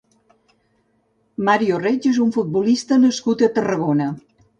[1.49, 4.09] Mario Reig és un futbolista nascut a Tarragona.